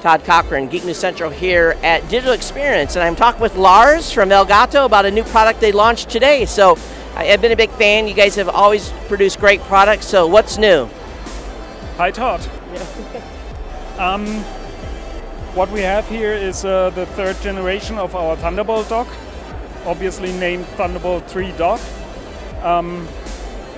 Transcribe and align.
Todd 0.00 0.24
Cochran, 0.24 0.68
Geek 0.68 0.84
News 0.84 0.96
Central 0.96 1.30
here 1.30 1.76
at 1.82 2.08
Digital 2.08 2.32
Experience, 2.32 2.94
and 2.94 3.02
I'm 3.02 3.16
talking 3.16 3.40
with 3.40 3.56
Lars 3.56 4.12
from 4.12 4.28
Elgato 4.28 4.86
about 4.86 5.06
a 5.06 5.10
new 5.10 5.24
product 5.24 5.60
they 5.60 5.72
launched 5.72 6.08
today. 6.08 6.44
So 6.44 6.78
I've 7.14 7.42
been 7.42 7.52
a 7.52 7.56
big 7.56 7.70
fan. 7.70 8.06
You 8.06 8.14
guys 8.14 8.36
have 8.36 8.48
always 8.48 8.92
produced 9.08 9.40
great 9.40 9.60
products. 9.62 10.06
So 10.06 10.26
what's 10.26 10.56
new? 10.56 10.88
Hi, 11.96 12.12
Todd. 12.12 12.40
um, 13.98 14.26
what 15.54 15.68
we 15.72 15.80
have 15.80 16.08
here 16.08 16.32
is 16.32 16.64
uh, 16.64 16.90
the 16.90 17.06
third 17.06 17.40
generation 17.40 17.98
of 17.98 18.14
our 18.14 18.36
Thunderbolt 18.36 18.88
dock, 18.88 19.08
obviously 19.84 20.32
named 20.34 20.64
Thunderbolt 20.76 21.28
3 21.28 21.50
dock. 21.52 21.80
Um, 22.62 23.08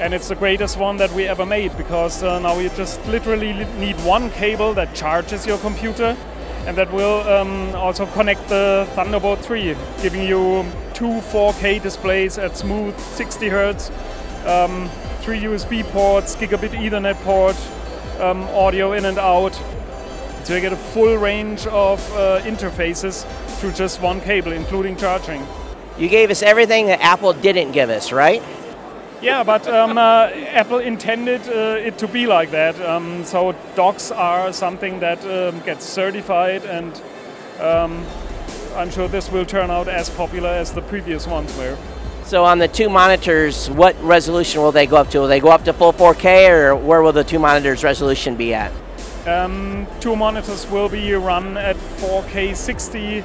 and 0.01 0.15
it's 0.15 0.29
the 0.29 0.35
greatest 0.35 0.79
one 0.79 0.97
that 0.97 1.13
we 1.13 1.27
ever 1.27 1.45
made 1.45 1.77
because 1.77 2.23
uh, 2.23 2.39
now 2.39 2.59
you 2.59 2.71
just 2.71 3.05
literally 3.07 3.53
need 3.79 3.95
one 3.97 4.31
cable 4.31 4.73
that 4.73 4.95
charges 4.95 5.47
your 5.47 5.59
computer 5.59 6.17
and 6.67 6.77
that 6.77 6.91
will 6.91 7.21
um, 7.29 7.75
also 7.75 8.07
connect 8.07 8.49
the 8.49 8.89
Thunderbolt 8.95 9.41
3, 9.41 9.77
giving 10.01 10.27
you 10.27 10.65
two 10.95 11.21
4K 11.33 11.83
displays 11.83 12.39
at 12.39 12.57
smooth 12.57 12.99
60 12.99 13.49
hertz, 13.49 13.91
um, 14.47 14.89
three 15.21 15.41
USB 15.41 15.85
ports, 15.85 16.35
gigabit 16.35 16.71
Ethernet 16.71 17.17
port, 17.17 17.57
um, 18.21 18.43
audio 18.45 18.93
in 18.93 19.05
and 19.05 19.19
out. 19.19 19.55
So 20.45 20.55
you 20.55 20.63
get 20.63 20.73
a 20.73 20.77
full 20.77 21.19
range 21.19 21.67
of 21.67 22.01
uh, 22.15 22.41
interfaces 22.45 23.27
through 23.59 23.73
just 23.73 24.01
one 24.01 24.23
cable, 24.23 24.53
including 24.53 24.97
charging. 24.97 25.47
You 25.99 26.09
gave 26.09 26.31
us 26.31 26.43
everything 26.43 26.87
that 26.87 27.01
Apple 27.01 27.35
didn't 27.35 27.73
give 27.73 27.91
us, 27.91 28.13
right? 28.13 28.43
Yeah, 29.23 29.43
but 29.45 29.69
um, 29.69 29.99
uh, 29.99 30.31
Apple 30.33 30.79
intended 30.79 31.43
uh, 31.47 31.77
it 31.79 31.99
to 31.99 32.09
be 32.09 32.27
like 32.27 32.51
that. 32.53 32.81
Um, 32.81 33.23
so 33.25 33.55
docks 33.75 34.11
are 34.11 34.51
something 34.51 34.99
that 35.01 35.23
um, 35.27 35.61
gets 35.61 35.85
certified, 35.85 36.65
and 36.65 37.03
um, 37.61 38.03
I'm 38.75 38.91
sure 38.91 39.09
this 39.09 39.31
will 39.31 39.45
turn 39.45 39.71
out 39.71 39.89
as 39.89 40.09
popular 40.09 40.49
as 40.49 40.73
the 40.73 40.81
previous 40.81 41.27
ones 41.27 41.55
were. 41.59 41.77
So 42.25 42.45
on 42.45 42.59
the 42.59 42.69
two 42.69 42.89
monitors, 42.89 43.69
what 43.69 44.01
resolution 44.03 44.63
will 44.63 44.73
they 44.73 44.87
go 44.87 44.97
up 44.97 45.11
to? 45.11 45.21
Will 45.21 45.29
they 45.29 45.41
go 45.41 45.51
up 45.51 45.65
to 45.65 45.75
full 45.75 45.93
4K, 45.93 46.49
or 46.49 46.77
where 46.77 47.03
will 47.03 47.13
the 47.13 47.25
two 47.25 47.39
monitors 47.39 47.85
resolution 47.85 48.37
be 48.37 48.55
at? 48.55 48.73
Um, 49.27 49.87
two 50.01 50.17
monitors 50.17 50.67
will 50.71 50.89
be 50.89 51.13
run 51.13 51.59
at 51.59 51.77
4K 51.77 52.57
60 52.57 53.21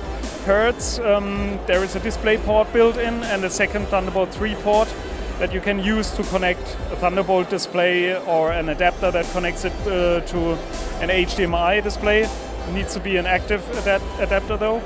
hertz. 0.45 0.99
Um, 0.99 1.57
there 1.67 1.85
is 1.85 1.95
a 1.95 2.01
display 2.01 2.37
port 2.37 2.71
built 2.73 2.97
in 2.97 3.23
and 3.23 3.45
a 3.45 3.49
second 3.49 3.85
Thunderbolt 3.87 4.33
3 4.33 4.55
port 4.55 4.93
that 5.39 5.53
you 5.53 5.59
can 5.61 5.79
use 5.79 6.11
to 6.11 6.23
connect 6.23 6.61
a 6.91 6.95
Thunderbolt 6.95 7.49
display 7.49 8.17
or 8.25 8.51
an 8.51 8.69
adapter 8.69 9.11
that 9.11 9.25
connects 9.31 9.65
it 9.65 9.73
uh, 9.81 10.21
to 10.21 10.53
an 11.01 11.09
HDMI 11.09 11.83
display. 11.83 12.21
It 12.21 12.71
needs 12.73 12.93
to 12.93 12.99
be 12.99 13.17
an 13.17 13.25
active 13.25 13.61
adapt- 13.77 14.19
adapter 14.19 14.57
though. 14.57 14.81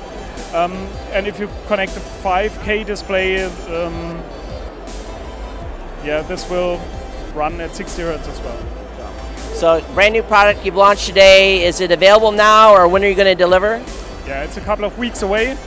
Um, 0.53 0.73
and 1.11 1.27
if 1.27 1.39
you 1.39 1.49
connect 1.67 1.95
a 1.97 1.99
5K 1.99 2.85
display, 2.85 3.43
um, 3.43 4.23
yeah, 6.03 6.21
this 6.23 6.49
will 6.49 6.79
run 7.35 7.61
at 7.61 7.75
60 7.75 8.01
hertz 8.01 8.27
as 8.27 8.39
well. 8.41 8.57
So 9.53 9.81
brand 9.93 10.13
new 10.13 10.23
product 10.23 10.65
you've 10.65 10.75
launched 10.75 11.05
today. 11.05 11.65
Is 11.65 11.81
it 11.81 11.91
available 11.91 12.31
now, 12.31 12.73
or 12.73 12.87
when 12.87 13.03
are 13.03 13.07
you 13.07 13.15
going 13.15 13.27
to 13.27 13.35
deliver? 13.35 13.83
Yeah, 14.25 14.43
it's 14.43 14.57
a 14.57 14.61
couple 14.61 14.85
of 14.85 14.97
weeks 14.97 15.21
away, 15.21 15.57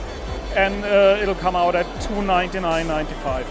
and 0.55 0.83
uh, 0.83 1.19
it'll 1.21 1.35
come 1.35 1.55
out 1.55 1.75
at 1.75 1.85
299.95. 2.01 3.45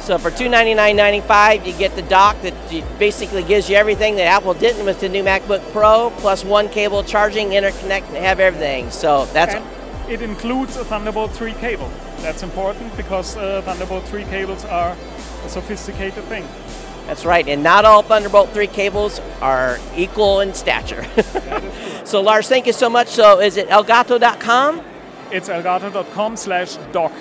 So 0.00 0.18
for 0.18 0.30
$299.95, 0.30 1.66
you 1.66 1.72
get 1.74 1.94
the 1.94 2.02
dock 2.02 2.40
that 2.42 2.54
basically 2.98 3.42
gives 3.42 3.68
you 3.68 3.76
everything 3.76 4.16
that 4.16 4.24
Apple 4.24 4.54
didn't 4.54 4.84
with 4.84 5.00
the 5.00 5.08
new 5.08 5.22
MacBook 5.22 5.60
Pro, 5.72 6.10
plus 6.16 6.44
one 6.44 6.68
cable 6.68 7.04
charging, 7.04 7.50
interconnect, 7.50 8.08
and 8.08 8.16
have 8.16 8.40
everything. 8.40 8.90
So 8.90 9.26
that's. 9.26 9.54
And 9.54 10.10
it 10.10 10.22
includes 10.22 10.76
a 10.76 10.84
Thunderbolt 10.84 11.32
3 11.32 11.52
cable. 11.54 11.90
That's 12.18 12.42
important 12.42 12.96
because 12.96 13.36
uh, 13.36 13.62
Thunderbolt 13.62 14.04
3 14.04 14.24
cables 14.24 14.64
are 14.64 14.96
a 15.44 15.48
sophisticated 15.48 16.24
thing. 16.24 16.48
That's 17.06 17.24
right, 17.24 17.46
and 17.46 17.62
not 17.62 17.84
all 17.84 18.02
Thunderbolt 18.02 18.50
3 18.50 18.66
cables 18.68 19.20
are 19.40 19.78
equal 19.96 20.40
in 20.40 20.54
stature. 20.54 21.06
so 22.04 22.20
Lars, 22.20 22.48
thank 22.48 22.66
you 22.66 22.72
so 22.72 22.88
much. 22.88 23.08
So 23.08 23.40
is 23.40 23.56
it 23.56 23.68
elgato.com? 23.68 24.82
It's 25.30 25.48
elgato.com 25.48 26.36
slash 26.36 26.76
dock. 26.92 27.12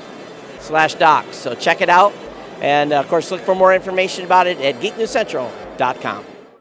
Slash 0.59 0.95
dock. 0.95 1.25
So 1.31 1.55
check 1.55 1.81
it 1.81 1.89
out. 1.89 2.13
And 2.61 2.93
uh, 2.93 2.99
of 2.99 3.07
course, 3.07 3.31
look 3.31 3.41
for 3.41 3.55
more 3.55 3.73
information 3.73 4.25
about 4.25 4.47
it 4.47 4.59
at 4.59 4.81
geeknewscentral.com. 4.81 6.38